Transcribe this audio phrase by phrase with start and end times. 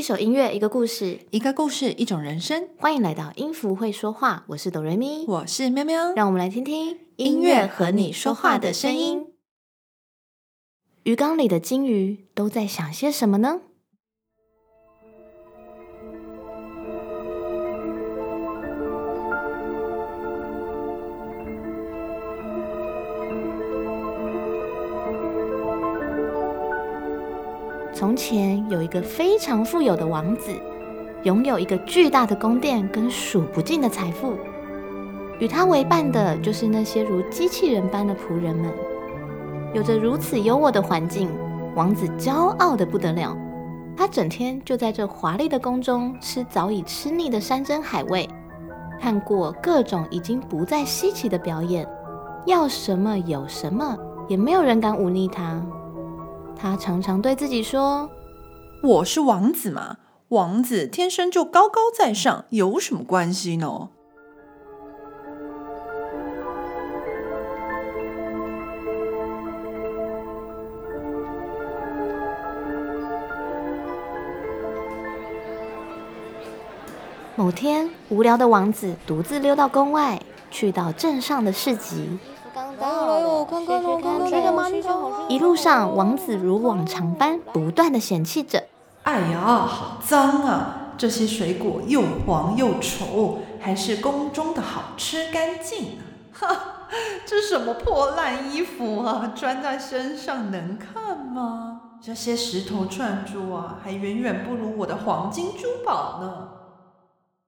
[0.00, 2.70] 一首音乐，一个故事，一个故事，一种人生。
[2.78, 6.14] 欢迎来到音符会说话，我是哆瑞咪，我是喵喵。
[6.14, 9.26] 让我们来听听音乐和你说话的声音。
[11.02, 13.60] 鱼缸里的金鱼都在想些什么呢？
[28.00, 30.50] 从前有一个非常富有的王子，
[31.24, 34.32] 拥有一个巨大的宫殿跟数不尽的财富。
[35.38, 38.72] 与他为伴的就是那些如机器人般的仆人们。
[39.74, 41.28] 有着如此优渥的环境，
[41.74, 43.36] 王子骄傲的不得了。
[43.94, 48.26] 他整天就在这华丽的宫中吃早已吃腻的山珍海味，
[48.98, 51.86] 看过各种已经不再稀奇的表演，
[52.46, 53.94] 要什么有什么，
[54.26, 55.62] 也没有人敢忤逆他。
[56.62, 58.10] 他常常对自己说
[58.84, 59.96] ：“我是王子嘛，
[60.28, 63.88] 王子天生就高高在上，有什么关系呢？”
[77.36, 82.18] 某天，无聊的王子独自溜到宫外，去到镇上的市集。
[85.28, 88.64] 一路上，王子如往常般不断的嫌弃着
[89.04, 90.94] ：“哎呀，好脏啊！
[90.96, 96.02] 这些水果又黄又丑，还是宫中的好吃干净呢。
[96.32, 96.46] 哈，
[97.26, 101.80] 这什么破烂衣服啊，穿在身上能看吗？
[102.02, 106.48] 这些石头串珠啊，还远远不如我的黄金珠宝呢。”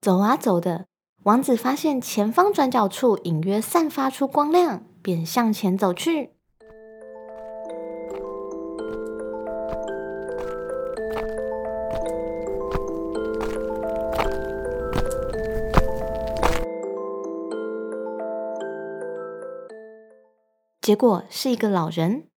[0.00, 0.86] 走啊走的，
[1.24, 4.82] 王子发现前方转角处隐约散发出光亮。
[5.06, 6.32] 便向前走去，
[20.86, 22.28] 结果是一个老人。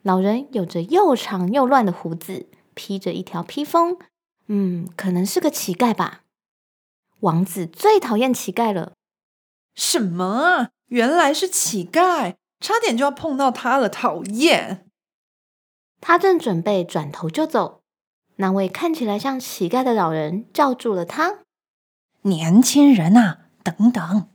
[0.00, 3.98] 老人有着又长又乱的胡子，披着一条披风。
[4.46, 6.22] 嗯，可能是个乞丐吧。
[7.20, 8.94] 王子最讨厌乞丐了。
[9.74, 10.70] 什么？
[10.86, 14.86] 原来是乞丐，差点就要碰到他了，讨厌！
[16.00, 17.82] 他正准备转头就走，
[18.36, 21.40] 那位看起来像乞丐的老人叫住了他
[22.24, 24.30] ：“年轻人啊，等等！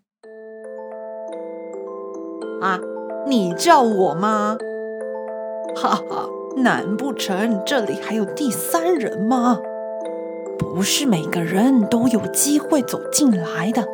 [2.61, 2.77] 啊，
[3.29, 4.57] 你叫我吗？
[5.75, 9.59] 哈哈，难不成这里还有第三人吗？
[10.57, 13.87] 不是每个人都有机会走进来的。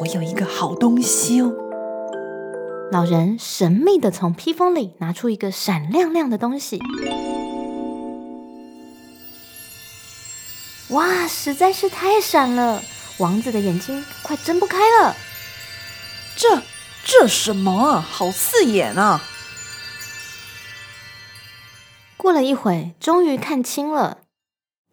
[0.00, 1.52] 我有一个好东西哦。”
[2.90, 6.80] 老人神秘的从披风里拿出一个闪亮亮的东西，
[10.88, 12.82] 哇，实在是太闪了！
[13.18, 15.14] 王子的眼睛快睁不开了。
[16.34, 16.60] 这
[17.04, 18.00] 这什么？
[18.00, 19.22] 好刺眼啊！
[22.16, 24.18] 过了一会，终于看清了，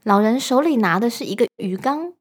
[0.03, 2.13] 老人手里拿的是一个鱼缸。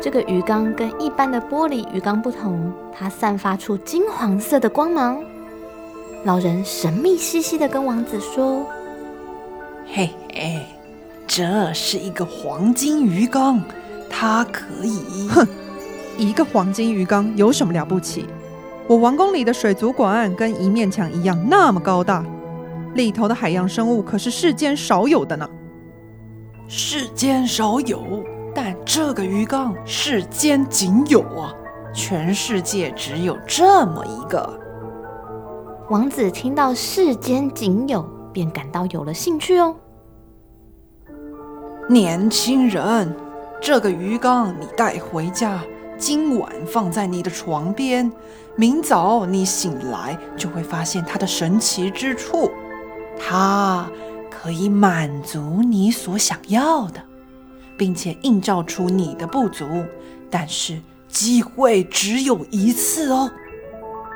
[0.00, 5.24] 这个鱼缸跟一般的玻璃鱼缸不同，它散发出金黄色的光芒。
[6.24, 8.66] 老人神秘兮兮的跟王子说
[9.86, 10.66] ：“嘿嘿，
[11.26, 13.62] 这是一个黄金鱼缸，
[14.18, 15.28] 它可以……
[15.28, 15.46] 哼，
[16.16, 18.24] 一个黄金鱼缸有什么了不起？
[18.88, 22.24] 我王宫里的水族馆跟一面墙一样那么高大，
[22.94, 25.46] 里头的海洋生物可是世间少有的呢。
[26.66, 31.52] 世间少有。”但这个鱼缸世间仅有啊，
[31.92, 34.58] 全世界只有这么一个。
[35.90, 38.02] 王子听到世间仅有，
[38.32, 39.76] 便感到有了兴趣哦。
[41.86, 43.14] 年轻人，
[43.60, 45.60] 这个鱼缸你带回家，
[45.98, 48.10] 今晚放在你的床边，
[48.54, 52.50] 明早你醒来就会发现它的神奇之处，
[53.18, 53.88] 它
[54.30, 57.00] 可以满足你所想要的。
[57.78, 59.66] 并且映照出你的不足，
[60.30, 63.30] 但是机会只有一次哦。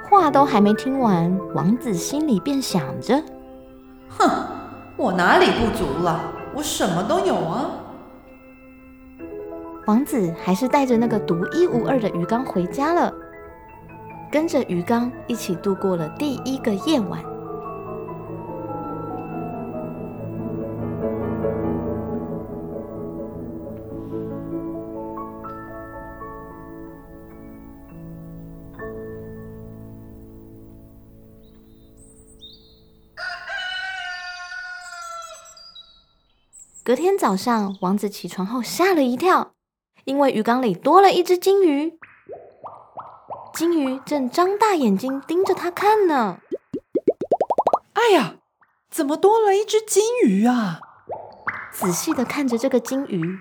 [0.09, 3.23] 话都还没听完，王子心里便想着
[4.09, 4.31] ：“哼，
[4.97, 6.23] 我哪里不足了？
[6.55, 7.70] 我什么都有啊！”
[9.90, 13.12] 王子还是带着那个独一无二的鱼缸回家了，
[14.31, 17.20] 跟着鱼缸一起度过了第一个夜晚。
[36.84, 39.54] 隔天早上，王子起床后吓了一跳，
[40.11, 41.97] 因为鱼缸里多了一只金鱼。
[43.55, 46.41] 金鱼正张大眼睛盯着他看呢。
[47.93, 48.35] 哎呀，
[48.91, 50.81] 怎么多了一只金鱼啊？
[51.73, 53.39] 仔细的看着这个金鱼，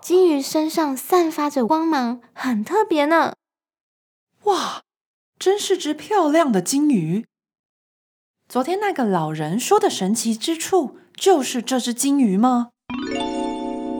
[0.00, 3.34] 金鱼身上散发着光芒，很特别呢。
[4.44, 4.82] 哇，
[5.40, 7.26] 真是只漂亮的金鱼！
[8.48, 12.70] 昨天那个老人说的神奇之处，就是这只金鱼吗？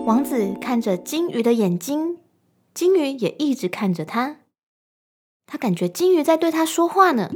[0.06, 2.18] 王子看着金鱼的眼睛，
[2.72, 4.36] 金鱼也一直看着他。
[5.48, 7.28] 他感觉金鱼在对他说话呢。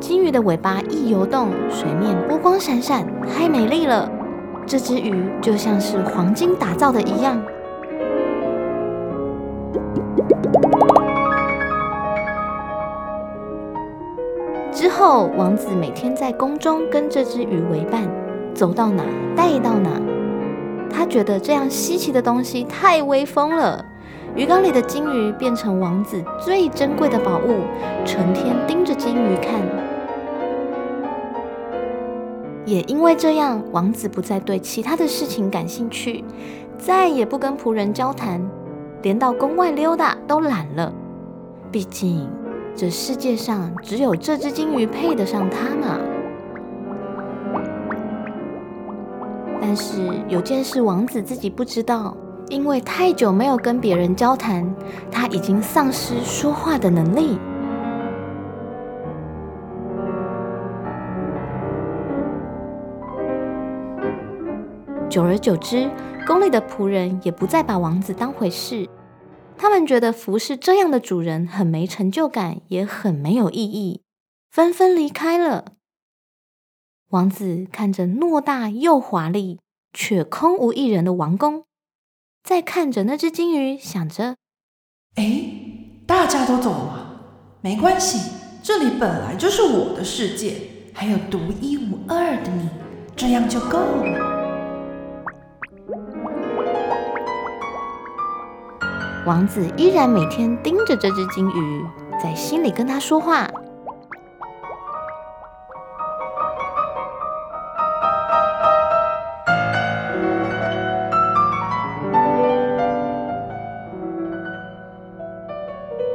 [0.00, 4.08] 金鱼的尾巴一游动，水面波光闪闪，太美丽了。
[4.64, 7.44] 这只鱼就像是黄金打造的一样。
[15.00, 18.06] 后，王子每天在宫中跟这只鱼为伴，
[18.54, 19.02] 走到哪
[19.34, 19.98] 带到哪。
[20.92, 23.82] 他觉得这样稀奇的东西太威风了。
[24.36, 27.62] 鱼缸里的金鱼变成王子最珍贵的宝物，
[28.04, 29.62] 成天盯着金鱼看。
[32.66, 36.22] 也因为这样，王子不再对其他的事情感兴趣，
[36.76, 38.38] 再也不跟仆人交谈，
[39.00, 40.92] 连到宫外溜达都懒了。
[41.72, 42.28] 毕竟，
[42.80, 45.98] 这世界上只有这只金鱼配得上他嘛。
[49.60, 50.00] 但是
[50.30, 52.16] 有件事，王子自己不知道，
[52.48, 54.74] 因为太久没有跟别人交谈，
[55.10, 57.38] 他已经丧失说话的能力。
[65.10, 65.86] 久而久之，
[66.26, 68.88] 宫里的仆人也不再把王子当回事，
[69.62, 74.00] 他们觉得服侍这样的主人很没成就感，也很没有意义，
[74.50, 75.74] 纷纷离开了。
[77.10, 79.60] 王子看着偌大又华丽
[79.92, 81.66] 却空无一人的王宫，
[82.42, 84.36] 再看着那只金鱼，想着
[85.16, 85.44] ：“哎，
[86.06, 87.20] 大家都走了，
[87.60, 90.56] 没关系，这里本来就是我的世界，
[90.94, 92.66] 还有独一无二的你，
[93.14, 94.28] 这样就够了。”
[99.26, 101.84] 王子依然每天盯着这只金鱼，
[102.22, 103.48] 在心里跟他说话。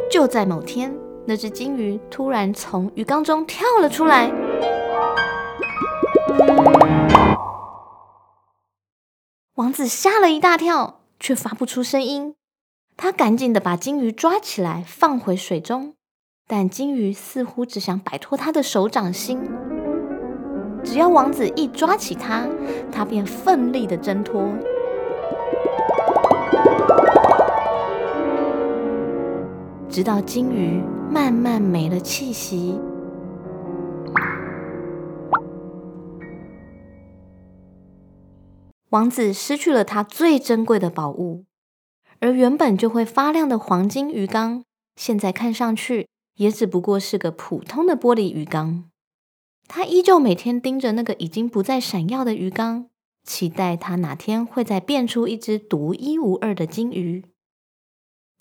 [0.10, 0.94] 就在某天，
[1.26, 4.32] 那只金鱼突然从鱼缸中跳了出来，
[9.54, 12.36] 王子吓了一大跳，却发不出声音。
[12.98, 15.96] 他赶紧的把金鱼抓起来，放回水中，
[16.48, 19.40] 但金鱼似乎只想摆脱他的手掌心。
[20.84, 22.48] 只要王子一抓起它，
[22.92, 24.48] 它便奋力的挣脱。
[29.90, 32.80] 直到金鱼慢慢没了气息，
[38.90, 41.46] 王子失去了他最珍贵的宝物，
[42.20, 44.64] 而原本就会发亮的黄金鱼缸，
[44.96, 48.86] 现在看上去也只不过是个普通的玻璃鱼缸。
[49.68, 52.86] 他依旧每天盯着那个已经不再闪耀的鱼缸，
[53.24, 57.26] 期待它哪天会再变出一只独一无二的金鱼。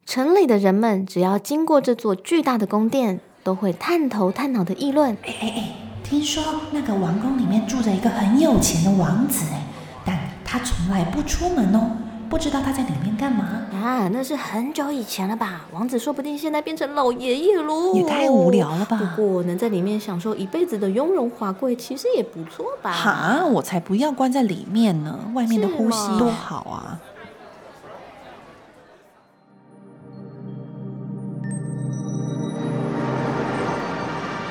[0.04, 9.66] 城里的人们只要经过这座巨大的宫殿，都会探头探脑的议论：“哎哎哎，听说那个王宫里面住着一个很有钱的王子，哎，
[10.04, 11.96] 但他从来不出门哦，
[12.28, 14.08] 不知道他在里面干嘛啊？
[14.12, 15.66] 那是很久以前了吧？
[15.72, 18.96] 王子说不定现在变成老爷爷喽，也太无聊了吧？
[18.96, 22.92] 不过能在里面享受一辈子的雍容华贵，其实也不错吧？
[22.92, 26.98] 哈，我才不要关在里面呢，外面的呼吸多好啊！”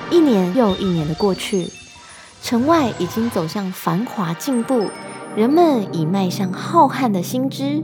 [0.10, 1.68] 一年又一年的过去，
[2.42, 4.88] 城外已经走向繁华进步，
[5.36, 7.84] 人们已迈向浩瀚的新知。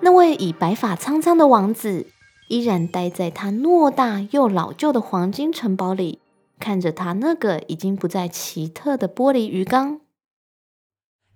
[0.00, 2.06] 那位已白发苍苍的王子，
[2.48, 6.20] 依然待在他偌大又老旧的黄金城堡里，
[6.58, 10.00] 看着他那个已经不再奇特的玻璃鱼缸。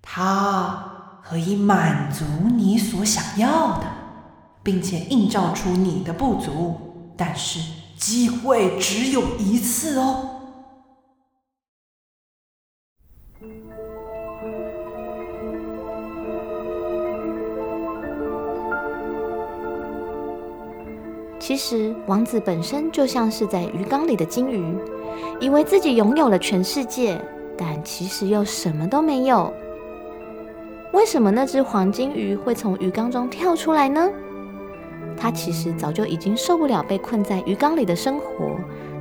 [0.02, 2.24] 它可以满足
[2.54, 3.86] 你所想要的，
[4.62, 6.74] 并且映照出你的不足，
[7.16, 7.60] 但是。
[8.00, 10.39] 机会只有一次哦。
[21.40, 24.62] 其实，王子本身就像是在鱼缸里的金鱼，
[25.40, 27.18] 以为自己拥有了全世界，
[27.56, 29.50] 但其实又什么都没有。
[30.92, 34.06] 为什么那只黄金鱼会从鱼缸中跳出来呢？
[35.16, 38.50] 它其实早就已经受不了被困在鱼缸里的生活，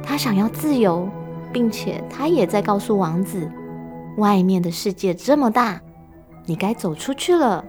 [0.02, 1.10] 它想要自由，
[1.52, 3.52] 并且它也在告诉王子，
[4.16, 5.80] 外面的世界这么大，
[6.46, 7.64] 你该走出去了。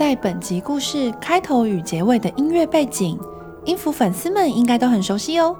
[0.00, 3.20] 在本集故事开头与结尾的音乐背景，
[3.66, 5.54] 音符粉丝们应该都很熟悉哦。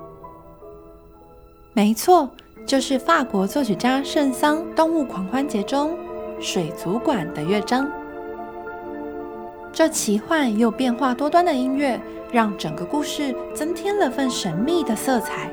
[1.74, 2.26] 没错，
[2.64, 5.94] 就是法国作曲家圣桑《动物狂欢节》中
[6.40, 7.86] 水族馆的乐章。
[9.74, 12.00] 这奇幻又变化多端的音乐，
[12.32, 15.52] 让整个故事增添了份神秘的色彩。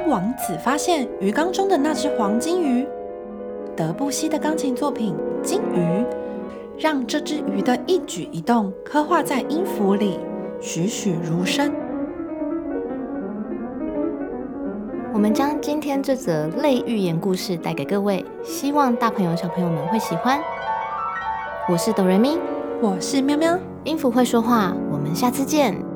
[0.00, 2.86] 当王子发现鱼缸中的那只黄金鱼，
[3.76, 5.14] 德布西的钢琴作品
[5.44, 5.78] 《金鱼》，
[6.78, 10.18] 让这只鱼的一举一动刻画在音符里，
[10.58, 11.70] 栩栩如生。
[15.12, 20.40] 我们将今天这则类寓言故事带给各位，希望大朋友小朋友们会喜欢。
[21.68, 22.38] 我是哆瑞咪，
[22.80, 25.89] 我是喵喵，音符会说话，我们下次见。